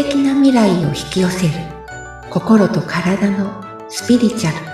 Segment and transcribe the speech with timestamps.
[0.00, 1.54] 敵な未来を引き寄せる
[2.30, 4.68] 心と体のスピリチュアル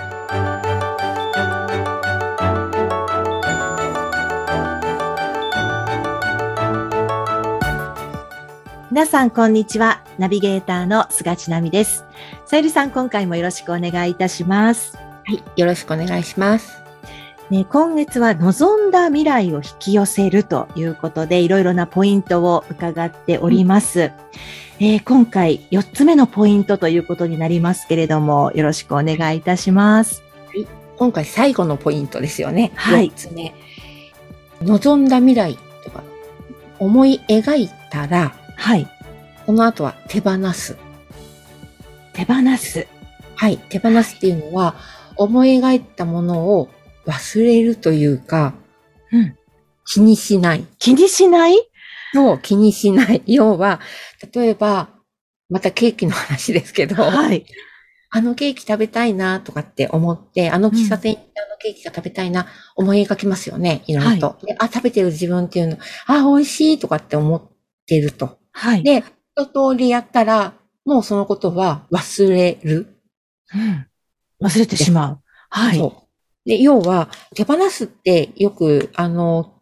[8.91, 10.03] 皆さん、こんにちは。
[10.19, 12.05] ナビゲーターの菅千奈美です。
[12.45, 14.95] さゆりさん、今回もよろしくお願いいたします。
[14.95, 16.74] はいよろしくお願いします
[17.51, 24.11] ね、今月は望んだ未来を引き寄せるということで、いろいろなポイントを伺っております。
[24.79, 30.23] えー今回、4つ目のポイントということになりますけれども、よろしくお願いいたします。
[30.97, 32.71] 今回最後のポイントですよね。
[32.75, 33.53] はい4つ目。
[34.63, 36.03] 望んだ未来とか、
[36.79, 38.87] 思い描いたら、はい。
[39.45, 40.77] この後は手放す。
[42.13, 42.87] 手放す。
[43.35, 43.57] はい。
[43.69, 44.75] 手放すっていうのは、
[45.15, 46.69] 思い描いたものを
[47.05, 48.53] 忘れるというか、
[49.11, 49.35] うん
[49.87, 50.65] 気にしない。
[50.79, 51.55] 気にしない？
[52.15, 53.21] の気にしない。
[53.27, 53.79] 要は、
[54.33, 54.89] 例えば、
[55.47, 57.45] またケーキの話ですけど、はい。
[58.09, 64.45] あのケーキ食べたいなとかって思って、あの喫茶店行ってあのケーキが食べたいな、思い描きますよね、いろいろと。
[64.47, 67.41] であ、食べてる自分っていうの、あ、美味しいとかって思っ
[67.85, 68.39] てると。
[68.53, 68.83] はい。
[68.83, 69.03] で、
[69.37, 70.53] 一通りやったら、
[70.85, 72.87] もうそのことは忘れる。
[73.53, 73.85] うん
[74.41, 75.19] 忘れてしまう。
[75.49, 75.77] はい。
[75.77, 76.04] そう。
[76.45, 79.53] で、要は、手放すってよく、あの、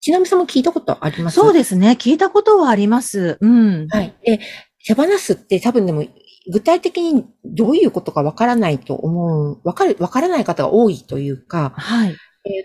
[0.00, 1.34] ちなみさんも聞いたことあります？
[1.34, 1.96] そうですね。
[2.00, 3.36] 聞いたことはあります。
[3.40, 3.86] うん。
[3.88, 4.14] はい。
[4.24, 4.40] で、
[4.86, 6.06] 手放すって多分でも、
[6.50, 12.10] 具体的にどういうことかわからないと思う、わかる、わからない方が多いというか、はい。
[12.10, 12.16] えー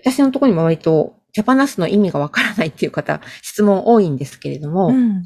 [0.10, 5.24] 私のところにも割と手放すの意味がわからないっていう方、質問多いんですけれども、うん。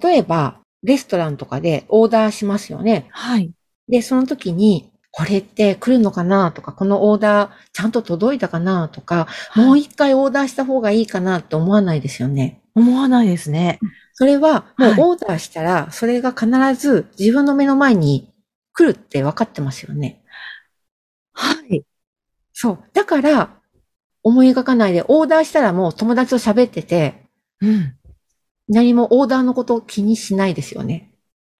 [0.00, 3.08] 例えば、レストランとかでオーダーしますよね。
[3.10, 3.50] はい。
[3.88, 12.62] で、その時に、これって来るのかなとか、このオーダーちゃんと届いたかなとか、もう一回オーダーした方がいいかなって思わないですよね。
[12.76, 13.80] 思わないですね。
[14.14, 16.46] それは、もうはいオーダーしたら、それが必
[16.80, 18.32] ず自分の目の前に
[18.72, 20.22] 来るって分かってますよね。
[21.32, 21.82] はい。
[22.52, 22.78] そう。
[22.94, 23.50] だから、
[24.22, 27.24] 思い描かないで、オーダーしたらもう友達と喋ってて、
[27.60, 27.96] うん。
[28.68, 31.10] 何もオーダーのことを気にしないですよね。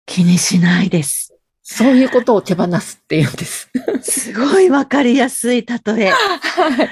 [0.07, 1.38] 気にしないです。
[1.71, 3.71] そういうことを手放すって言うんです。
[4.01, 6.11] すごいわかりやすい例え。
[6.11, 6.87] はい。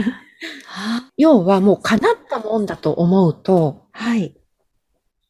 [0.67, 4.37] は要はもう叶ったもんだと思うと、はい。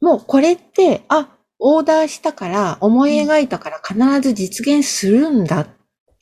[0.01, 5.69] もうこれって、あ、オーダーしたから、思い描いたから必ず実現するんだ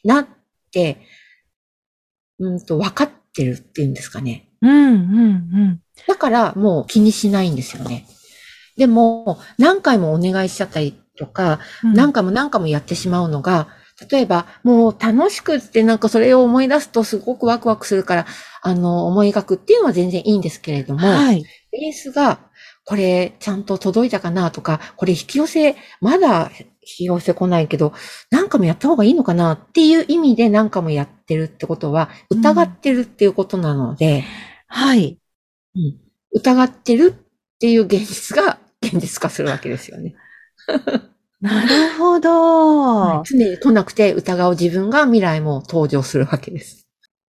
[0.04, 0.28] なっ
[0.70, 1.00] て、
[2.38, 4.50] うんと、分かってるっていうんですかね。
[4.60, 8.06] うん、うん、だからもう気にしないんですよね。
[8.76, 11.94] でも、何回もお願いしちゃったりとか、うん。
[11.94, 13.68] 何回も何回もやってしまうのが、
[14.10, 18.26] 例えば、もう楽しくってなんかそれを思い出すとすごくワクワクするから、
[18.62, 21.44] あの、思い描くっていうのは全然いいんですけれども、はい。
[21.70, 22.40] ベースが、
[22.86, 27.94] これちゃんと届いたかなとか、これ引き寄せ、まだ引き寄せ来ないけど、
[28.30, 34.24] 何回もやった方がいいのかなっていう意味で何回もやってるってことは、うん疑ってるっていうことなので、
[34.66, 35.18] はい。
[35.76, 35.96] うん
[36.36, 40.14] 疑ってるっていう現実が現実化するわけですよね。
[41.40, 43.22] なるほど。
[43.24, 46.86] 常に来なくて疑う自分が未来も登場するわけです。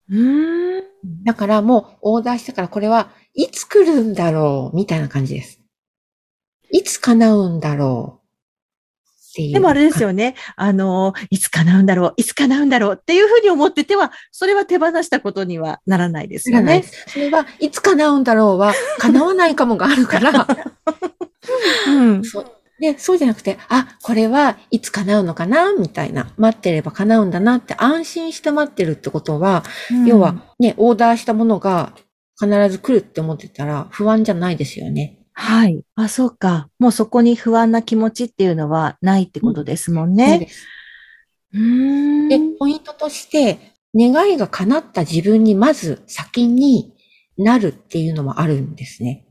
[0.09, 0.84] うーん。
[1.23, 5.59] だからもうオーダーしたからこれはいつ来るんだろうみたいな感じです。
[6.72, 8.25] いつ叶うんだろう
[9.31, 9.53] っていう。
[9.53, 10.35] でもあれですよね。
[10.56, 16.84] あの、いつ叶うんだろう、いつ叶うんだろうっていうふうに思ってては、それは手放したことにはならないですよね。
[17.07, 20.47] それはいつ叶うんだろうは叶わないかもがあるから、
[21.88, 22.24] うん。
[22.24, 25.74] そうで、そうじゃなくて、あ、これはいつ叶うのかな？
[25.74, 26.34] みたいな。
[26.38, 29.63] 待ってれば叶うんだなって安心して待ってるってことは、
[30.06, 31.94] 要はね、オーダーしたものが
[32.40, 35.19] 必ず来るって思ってたら不安じゃないですよね。
[35.31, 35.81] はい。
[35.96, 36.69] あ、そうか。
[36.80, 40.40] もうそこに不安な気持ちっていうのはないってことですもんそうね。
[40.40, 40.66] です。
[41.53, 42.30] うーん。
[42.30, 46.94] で、ポイントとして、願いが叶った自分にまず先に
[47.38, 49.25] なるっていうのもあるんですね。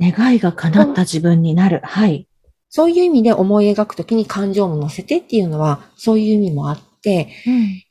[0.00, 1.80] 願いが叶った自分になる。
[1.82, 2.28] はい。
[2.70, 7.28] そういう意味で思い描くときに感情も乗せてっていうのは、そういう意味もあって、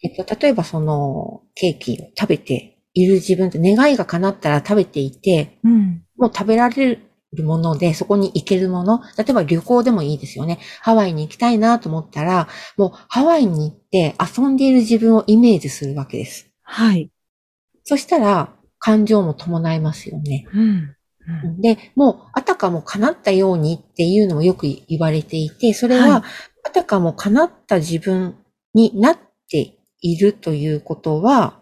[0.01, 6.03] えっと、例えばそのケーキを食べている自分って願いが叶ったら食べていて、うん。
[6.17, 6.99] もう食べられ
[7.33, 10.59] るもので、そこに行けるもの、例えば旅行でもいいですよね。
[10.81, 12.47] ハワイに行きたいなと思ったら、
[12.77, 16.49] もうハワイに行って遊んでいる自分をイメージするわけです。
[16.63, 17.11] はい。
[17.83, 20.45] そしたら、感情も伴いますよね。
[20.53, 20.95] うん。
[21.43, 26.23] うんで、もう、あたかも叶ったようにっていうのもよく言われていて、それは
[26.63, 28.35] あたかも叶った自分
[28.73, 29.17] になっ
[29.49, 31.61] ているということは、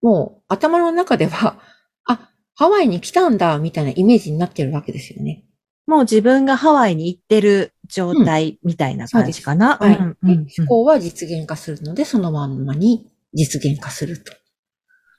[0.00, 1.58] もう頭の中では、
[2.04, 5.44] あ、ハワイに来たんだ、みたいなイメージになってるわけですよね。
[5.86, 9.78] もう自分がハワイに行ってる状態みたいな感じかな。
[9.78, 9.96] はい。
[9.96, 14.32] うんう考は実現化するので、そのまんまに実現化すると。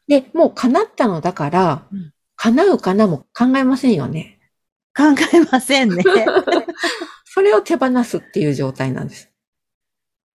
[0.07, 4.39] で、もう叶ったのだから、うん叶うかなも考えませんよね。
[4.95, 5.03] 考
[5.33, 6.03] えませんね。
[7.25, 9.29] それを手放すっていう状態なんです。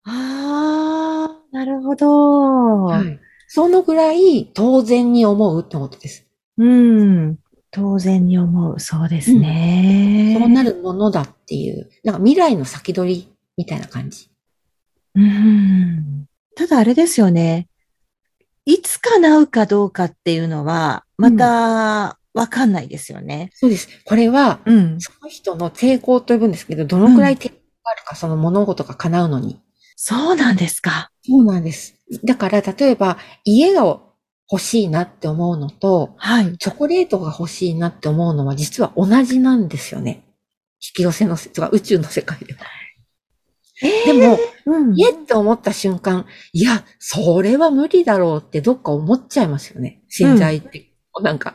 [0.06, 2.86] ああ、なるほど。
[2.86, 3.20] はい。
[3.48, 6.26] そのぐらい当然に思うってことです。
[6.58, 7.38] うん。
[7.70, 8.80] 当然に思う。
[8.80, 10.36] そうですね。
[10.40, 14.32] そうなるものだっていう、なんか未来の先取りみたいな感じ。
[15.14, 16.26] うん。
[16.56, 17.68] ただあれですよね。
[18.66, 23.50] いつ叶うかどうかっていうのは、またわかんないですよね。
[23.54, 23.90] そうです。
[24.06, 25.02] これは、うん。
[25.02, 29.60] その人の抵抗と呼ぶんですけど、どのくらい抵抗があるか、その物事が叶うのに。
[29.96, 31.12] そうなんですか。
[31.26, 31.96] そうなんです。
[32.24, 34.00] だから、例えば、家が
[34.52, 36.58] 欲しいなって思うのと、はい。
[36.58, 40.24] チョコレートが欲しいなって思うのは実は同じなんですよね。
[40.84, 42.60] 引き寄せのせ、とか宇宙の世界では。
[44.06, 44.94] でも、うん。
[44.96, 50.02] 家って思った瞬間、いや、それは無理だろうってどっか思っちゃいますよね。
[50.10, 50.92] 潜在って、
[51.22, 51.54] なんか、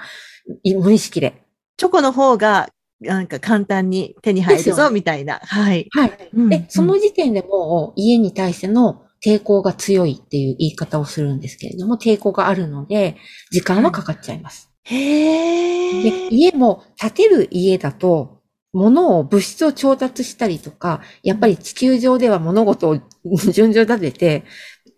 [0.63, 1.43] い無意識で。
[1.77, 2.69] チョコの方が、
[3.01, 5.41] なんか簡単に手に入るぞ、みたいな。
[5.43, 5.87] はい。
[5.91, 6.31] はい。
[6.35, 13.17] うんで、その時点でもう家に対しての抵抗が強いっていう言い方をするんですけれども、抵抗があるので、
[13.51, 14.71] 時間はかかっちゃいます。
[14.85, 18.36] へでえ。、家も建てる家だと、
[18.77, 22.99] 物を、物質を調達したりとか、やっぱり地球上では物事を
[23.53, 24.45] 順序立てて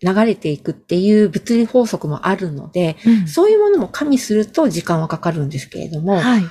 [0.02, 6.42] 流れていくっていう物理法則もあるので、うんそういうものも加味すると時間はかかるんですけれども、はい。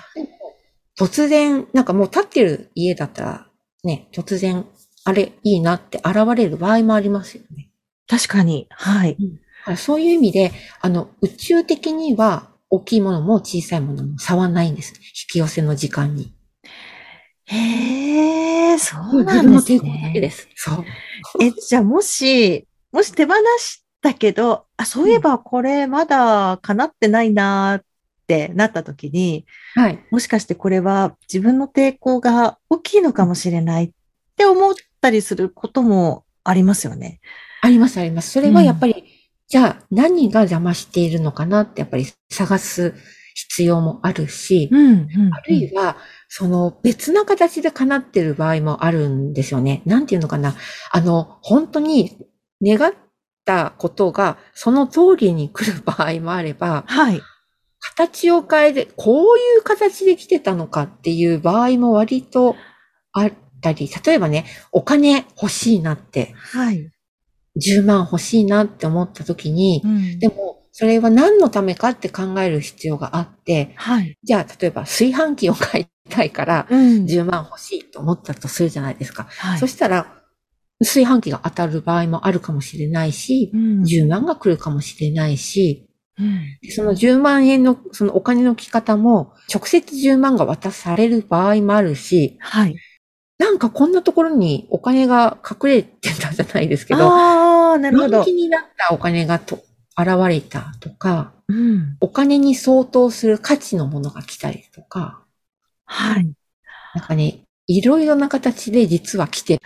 [0.98, 3.48] 突然、なんかもう建ってる家だったら、
[3.84, 4.66] ね、突然、
[5.04, 7.70] あれ、いいなって現れる場合もありますよね。
[8.08, 8.68] 確かに。
[8.70, 9.16] はい。
[9.16, 10.52] だからそういう意味で、
[10.82, 14.94] あの、宇宙的には、大きいものも小さいものも差はないんです。
[14.98, 15.02] 引
[15.32, 16.37] き寄せの時間に。
[17.48, 20.12] へえ、そうなんですね。
[20.14, 20.48] です。
[20.56, 20.86] そう。
[21.42, 27.86] え、じゃあもし、もし手放したけど、あ、そういえばこれまだ叶ってないなーっ
[28.28, 29.46] てなった時に、
[29.76, 30.00] はい。
[30.12, 33.92] もしかしてこれは自分の抵抗が大きいのかもしれないっ
[34.36, 37.22] て思ったりすることもありますよね。
[37.62, 38.32] あります、あります。
[38.32, 39.06] それはやっぱり、
[39.48, 42.94] じゃあ何が邪魔しているのかなってやっぱり探す
[43.38, 45.34] 必要もあるし、うん、うん。
[45.34, 45.98] あるいは、
[46.28, 49.84] その別な形で叶ってる場合もあるんですよね。
[49.86, 50.56] なんていうのかな。
[50.92, 52.18] あの、本当に
[52.66, 52.96] 願っ
[53.46, 57.22] たことがその通りに来る場合もあれば、はい。
[57.80, 62.56] 形を変えて、こういう形で来てたのかっていう場合も割と
[63.12, 63.32] あっ
[63.62, 66.92] たり、例えばね、お金欲しいなって、はい。
[67.64, 74.16] 10万欲しいなって思った時に、うんでも、それは何のためかって考える必要があって、はい。
[74.22, 77.06] じゃあ、例えば炊飯器を買いたいから、うん。
[77.06, 79.24] 10万欲しいと思ったとするじゃないですか。
[79.24, 80.22] はいそしたら、
[80.80, 85.90] 炊飯器が当たる場合もあるかもしれないし、うん10万が来るかもしれないし、
[86.20, 92.76] うんでその10万円の、そのお金の来方も、直接10万が渡される場合もあるし、はい。
[93.40, 98.34] なんかこんなところにお金が隠れてたじゃないですけど、ああ、なるほど人気。
[98.34, 99.67] になったお金がと
[99.98, 101.98] 現れたとか、うん。
[102.02, 105.24] お金に相当する価値のものが来たりとか、
[105.86, 106.30] はい。
[106.94, 109.62] なんかね、いろいろな形で実は来て、で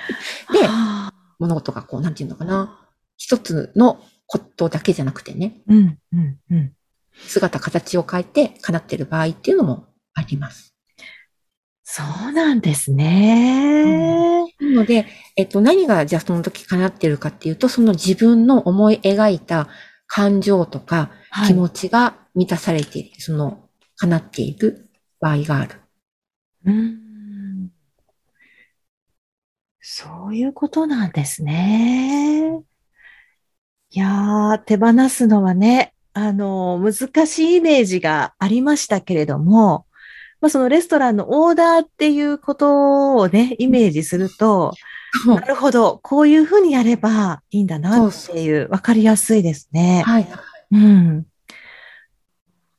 [0.67, 2.79] あ物事がこう、なんていうのかな、
[3.17, 6.73] 一つのことだけじゃなくてね、ーうん、うん、うん。
[7.27, 10.73] 姿、形を変えて叶ってる場合っていうのもあります。
[11.83, 14.45] そうなんですね。
[14.61, 19.67] なので、えっと、何がじゃあその時叶ってるかっていうと、その自分の思い描いた
[20.13, 24.89] 感情とかはい気持ちが満たされている、その叶っている
[25.21, 25.75] 場合がある。
[26.65, 27.71] うん
[29.79, 32.61] そういうことなんですね。
[33.89, 39.85] いやー、手放すのはね、あの、難しいイメージがありましたけれども、
[40.41, 44.74] まあ、そのレストランのオーダーっていうことをね、イメージすると、
[45.27, 50.03] なるほど、こういうふうにやればいいんだなっていう、わかりやすいですね。
[50.05, 50.27] はい。
[50.71, 51.25] うん。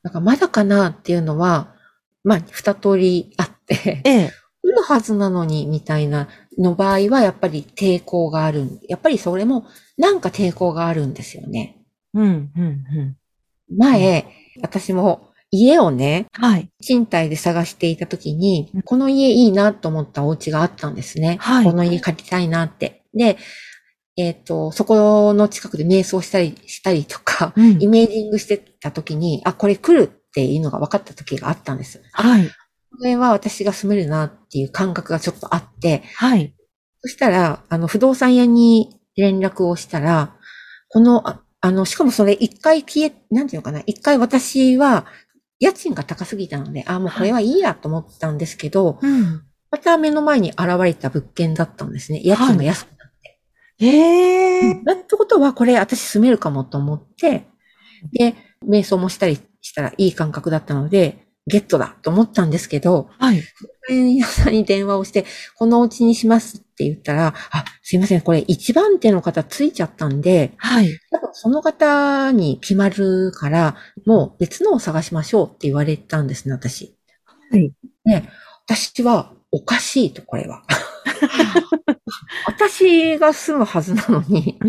[0.03, 1.75] だからまだかなっていうのは、
[2.23, 4.31] まあ、二通りあって、ええ。
[4.63, 8.79] 来るはずなのに、みたいなの場合は、やっぱり抵抗がある。
[8.87, 9.65] やっぱりそれも、
[9.97, 11.81] なんか抵抗があるんですよね。
[12.13, 12.67] うん、うん、う
[13.01, 13.17] ん。
[13.77, 14.25] 前、
[14.61, 16.69] 私も家をね、はい。
[16.81, 21.37] 賃貸で探していた時にうん、この家いいなと思ったお家があったんですね。
[21.39, 23.03] はいこの家借りたいなって。
[23.13, 23.37] で、
[24.17, 32.01] えっ、と、そこの近くで瞑想したりしたりとか、うんイメージングしてた時に、あ、これ来るっていうのが分かった時があったんです。
[32.13, 32.47] はい。
[32.47, 36.55] これは私が住めるなっていう感覚がちょっとあって、はい。
[37.01, 40.35] そしたら、あの、不動産屋に連絡をしたら、
[40.89, 45.05] この、ああの、しかもそれ一回消え、なんていうのかな、一回私は、
[45.59, 49.43] 家賃が高すぎたので、あ、もうこれはいいやと思ったんですけど、うん。
[49.71, 52.21] また目の前に現れた物件だったんですね。
[52.23, 53.39] 家賃が安くなって。
[53.79, 57.47] えええってことは、これ私住めるかもと思って、
[58.11, 58.35] で、
[58.67, 63.43] 瞑想もしたりしたらいい感覚だったので、ゲットだと思ったんですけど、はい。
[64.17, 65.25] 屋さんに電話をして、
[65.57, 70.99] このお家にしますって言ったら、あ、すいません、これ一番手の方ついちゃったんで、はい。
[71.11, 76.95] 多分その方に決まるから、もう別のを探しましょうって言われたんですね、私。
[77.51, 77.73] はい。
[78.05, 78.29] ね、
[78.65, 80.63] 私はおかしいと、これは。
[82.47, 84.59] 私が住むはずなのに、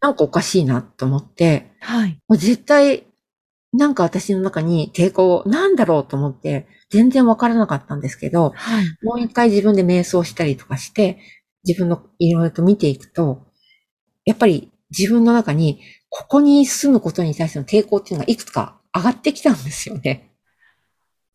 [0.00, 2.18] なんかおかしいなと思って、はい。
[2.28, 3.06] もう絶対、
[3.72, 8.84] なんか私の中に抵抗、なんだろうと思って、全然わからなかったんですけど、はい。
[9.02, 11.18] もう一回自分で瞑想したりとかして、
[11.64, 13.46] 自分のいろいろと見ていくと、
[14.24, 20.30] やっぱり自分の中に、ここに住むことに対しての抵抗っていうのがいくつか上がってきたんですよね。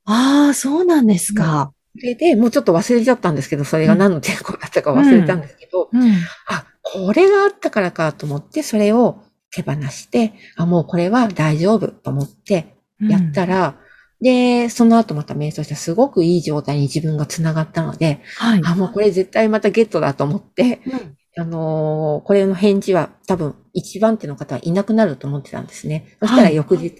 [0.05, 1.73] ああ、そうなんですか。
[1.99, 6.11] それで、もうちょっと忘れちゃったんですけど、それが何の抵抗だったか忘れたんですけど、うん。
[6.47, 13.77] あ、これがあったからかと思って、それを手放して、あ、もうこれは大丈夫と思ってやったら、
[14.21, 18.61] で、その後また瞑想したらすごくいい状態に自分が繋がったので、はい。
[18.65, 21.17] あ、もうこれ絶対またゲットだと思って、うん。
[21.39, 26.17] あのーこれの返事は多分一番手の方はいなくなると思ってたんですね。
[26.19, 26.95] そしたら翌日、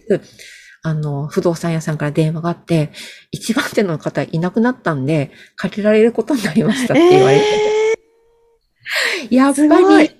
[0.84, 2.92] あの、不動産屋さんから電話があって、
[3.32, 10.12] 一番手の方いなくなったんで、借りられることになりましたって言われて、えやっぱり、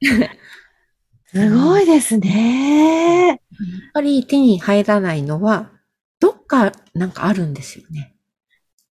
[0.00, 0.45] ー
[1.36, 3.28] すごいですね。
[3.28, 3.38] やっ
[3.92, 5.70] ぱり手に入らないのは、
[6.18, 8.14] どっかなんかあるんですよね。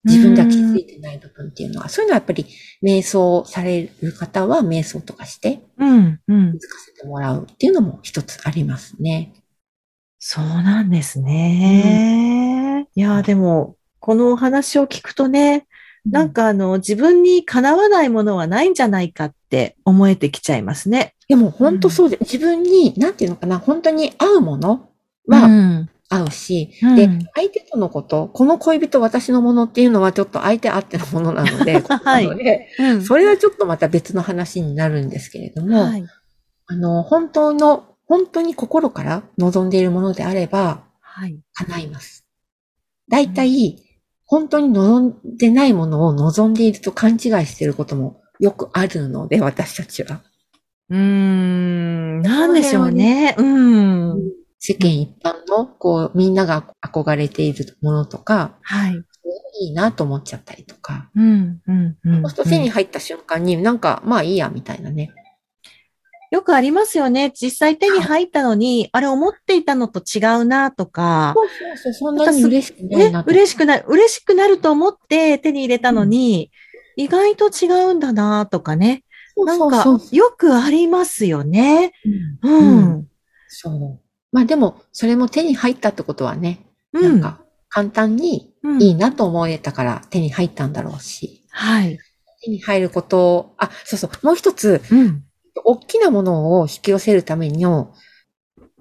[0.05, 1.89] 自分では気づいてない部分っていうのは。
[1.89, 2.47] そういうのはやっぱり
[2.83, 6.67] 瞑想される方は瞑想とかしてうん、うん気。
[6.67, 9.33] づかせてもらうっていうのも一つありますね。
[10.19, 12.87] そうなんですね。
[12.95, 15.67] いや、でも、このお話を聞くとね、
[16.07, 21.15] なんかあの、自分にかなわないものはないんじゃないかって思えてきちゃいますね。
[21.29, 24.91] でも本当そうで、自分に、なんていうのかな、本当に合うもの
[25.27, 36.05] はうん合うし、うんで、相手とのこと、この恋人私のものっていうのはちょっと相手あってのものなので、 はいなのでうんそれはちょっとまた別の話になるんですけれども、はい。
[36.67, 41.39] あの、本当の、本当に心から望んでいるものであれば、はい。
[41.55, 42.25] 叶います。
[43.09, 43.79] 大体、
[44.27, 50.23] 本当に望んでないものを望んでいると勘違いしていることもよくあるので、私たちは。
[50.91, 53.35] うーん、なんでしょうね。
[53.39, 54.19] うん。
[54.59, 59.05] 世間一般の、こう、みんなが憧れているものとか、はい。
[59.61, 61.11] いいなと思っちゃったりとか。
[61.15, 62.23] うん、うん、うん。
[62.23, 65.13] そうすると手に入った瞬間になんか、まあいいや、みたいなね。
[66.35, 67.31] よくありますよね。
[67.33, 73.31] 実際手に入ったのに、あれ思っていたのと違うなとか、そうそうそう、そんなに嬉しくないねな、と。
[73.31, 76.51] 嬉しくなる、嬉しくなると思って手に入れたのに、
[76.97, 79.05] 意外と違うんだなとかね。
[79.37, 81.93] そうなんかよくありますよね。
[82.43, 83.09] ううんん。
[83.47, 84.01] そう。
[84.33, 87.03] まあでも、それも手に入ったってことはね、うん。
[87.03, 91.97] なんか、簡単にうんいいなと思えたから手に入ったんだろうし、はい。
[92.43, 95.24] 手に入ることを、あ、そうそう、もう一つ、うん。
[95.65, 97.93] 大きなものを引き寄せるための、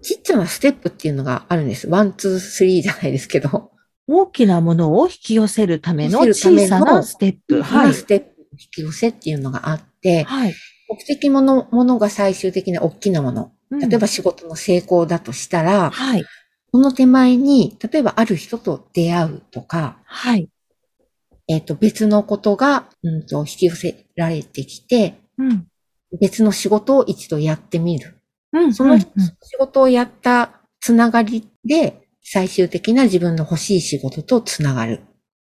[0.02, 1.88] ちっちゃなステップっていうのがあるんです。
[1.88, 3.72] one、two、three じゃないですけど。
[4.08, 7.62] 大きなものを引き寄せるための小さなステップ。
[7.62, 7.94] は、はいい。
[7.94, 10.54] ステップ引き寄せっていうのがあって、はい。
[10.90, 13.52] 目的ものものが最終的な大きなもの。
[13.72, 16.26] うん例えば仕事の成功だとしたら、はい。
[16.72, 20.50] その手前に、例えばある人と出会うとか、はい。
[21.48, 25.68] えっ、と、別のことが、うんと、引き寄せられてきて、うん。
[26.20, 28.20] 別の仕事を一度やってみる。
[28.54, 28.74] うん。
[28.74, 35.02] その仕うんうん事をやったつながりで、最終的な自分の欲しい仕事とつながる。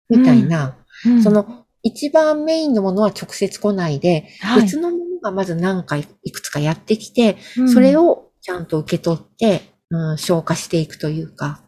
[0.09, 11.61] みたいな、うんその、一番メインのものは直接来ないで、はい別のものがまず何回いくつかやってきて、うんそれをちゃんと受け取って、うん、消化していくというか、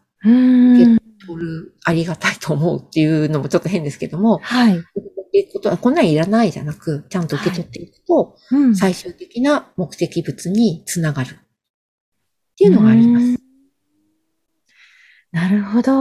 [1.28, 4.78] る、ありがたいと思うっていうのもちょっと変ですけども、はい。
[4.78, 4.80] っ
[5.32, 11.28] ていくことは、こんなんいらないじゃなく、ちゃんと受け取っていくと、うん最終的な目的物につながる。
[11.30, 11.36] っ
[12.58, 13.24] ていうのがあります。
[13.24, 13.38] うん
[15.32, 15.92] なるほど。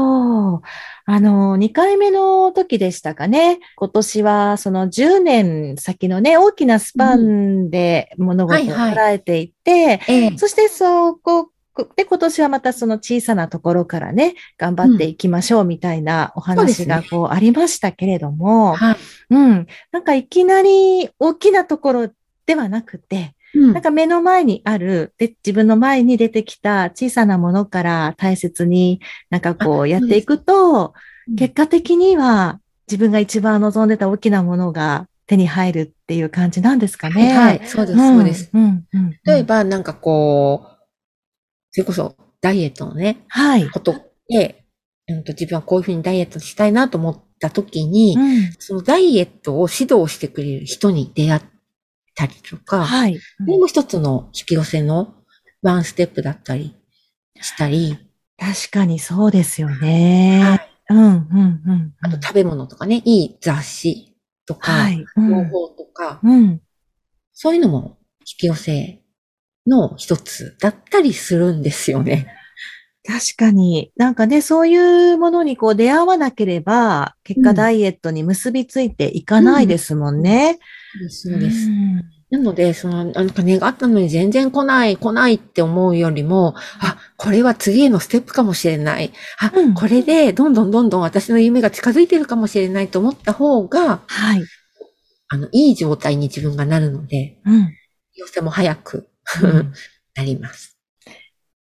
[0.57, 0.61] あ
[1.07, 3.59] の、2回目の時でしたかね。
[3.77, 11.49] 今年はその10年先のね、大きなスパンで物事をはいはい捉えていて、ええそしてそこ
[11.95, 18.97] で、今年はまたその小さなところからね、頑張っていきましょうみたいなお話がこうありましたけれども、はい。
[19.29, 19.67] うん。
[19.91, 22.09] なんかいきなり大きなところ
[22.45, 30.93] ではなくて、うんなんか目の前にある、で、自分の前に出てきた小さなものから大切になんかこうやっていくと、
[31.37, 37.37] 結果的には自分が一番望んでた大きなものが手に入るっていう感じなんですかね。
[37.37, 38.49] はい、そうです、うんそうです。
[38.53, 40.70] うんうん例えば、なんかこう、
[41.71, 43.69] それこそダイエットのね、はい。
[43.69, 43.95] こと
[44.27, 44.65] で、
[45.07, 51.41] うんと自分はこういうふうにダイエットしたいなと思った時に、うんそのダイエットを指導してくれる人に出会っ
[52.15, 53.19] たりとか、はい。
[53.39, 55.15] も一つの引き寄せの
[55.61, 56.75] ワンステップだったり
[57.39, 57.97] したり、
[58.37, 60.41] 確かにそうですよね。
[60.43, 61.93] はいうん、うん、うん。
[62.01, 65.05] あと食べ物とかね、いい雑誌とか、はい。
[65.15, 66.61] 情報とか、うん。
[67.33, 69.00] そういうのも引き寄せ
[69.67, 72.35] の一つだったりするんですよね。
[73.05, 73.91] 確かに。
[73.95, 80.59] なんかね、そういうものにこう出会わなければ、結果うんダイエットに結びついていかないですもんね。
[81.09, 81.69] そうです。
[81.69, 89.11] んなので、その、なんか願ったのに全然来ない、来ないって思うよりも、あ、これは次へのステップかもしれない。
[89.39, 94.43] あ、うんこれでどんどんどんどん私の夢が近づいてるかもしれないと思った方が、はい。
[95.29, 97.73] あの、いい状態に自分がなるので、うん。
[98.15, 99.10] 寄せも早くうん
[100.15, 100.77] なります。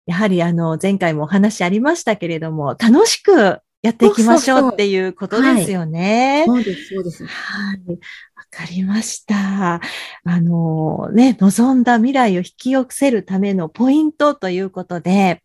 [0.05, 6.43] やはりあの、前回もお話ありましたけれども、楽しくやっていきましょうっていうことですよね。
[6.47, 7.25] そうです、そうです。
[7.25, 7.77] はい。
[7.91, 9.81] わかりました。
[10.23, 15.43] あのね、望んだ未来を引き寄せるためのポイントということで、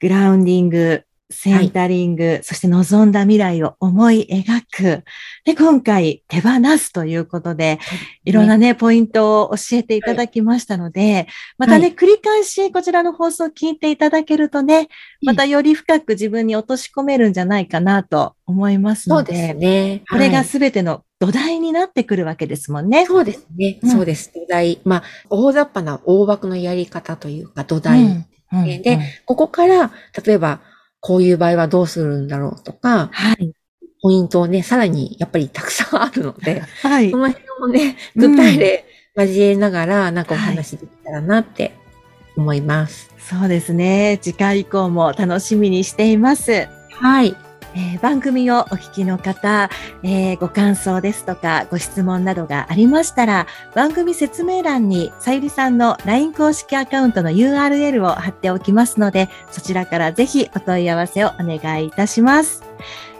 [0.00, 4.62] グラウンディング、センタリング、そして望んだ未来を思い描
[5.00, 5.04] く。
[5.44, 7.80] で、今回手放すということで、
[8.24, 11.26] いろんなね、ポイントを教えていただきましたので、
[11.58, 14.88] またね、は繰り返しこちらの放送を聞いていただけるとね、
[15.22, 20.02] またより深く自分に落とし込めるんじゃないかなと思いますのそうですで、ね。
[20.10, 23.06] これがはい全ての土台になってくるわけですもんね。
[23.06, 23.78] そうですね。
[23.82, 24.32] うんそうです。
[24.34, 24.80] 土台。
[24.84, 28.02] まあ、大雑把な大枠のやり方というか、土台。
[28.02, 29.92] うんうんでここから、
[30.26, 30.60] 例えば、
[31.02, 33.52] こういう場合はどうするんだろうとか、はい。
[34.00, 37.18] ポイントをね、さらにやっぱりたくさんあるので、はいそ。
[37.18, 38.84] の辺もね、うん具体例
[39.16, 41.74] 交えながら、なんかお話できたらなって
[42.36, 43.10] 思います。
[43.18, 44.18] そうですね。
[44.22, 46.68] 次回以降も楽しみにしています。
[46.92, 47.34] はい。
[47.74, 49.70] えー番組をお聞きの方、
[50.02, 62.62] えーご感想ですとかご質問などがありましたら、番組説明欄にさゆりさんの LINE 公式アカウントの URL を貼っておきますので、そちらからぜひお問い合わせをお願いいたします。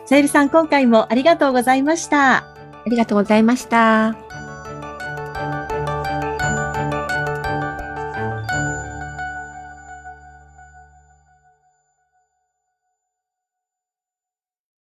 [0.07, 2.37] さゆりさん、今回もありがとうございました。
[2.39, 2.45] あ
[2.87, 4.22] りがとうございました。